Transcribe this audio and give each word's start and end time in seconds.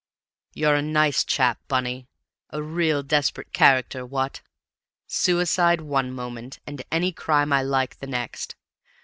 "You're 0.55 0.73
a 0.73 0.81
nice 0.81 1.23
chap, 1.23 1.59
Bunny! 1.67 2.07
A 2.49 2.59
real 2.63 3.03
desperate 3.03 3.53
character 3.53 4.03
what? 4.03 4.41
Suicide 5.05 5.81
one 5.81 6.11
moment, 6.11 6.57
and 6.65 6.81
any 6.91 7.11
crime 7.11 7.53
I 7.53 7.61
like 7.61 7.99
the 7.99 8.07
next! 8.07 8.55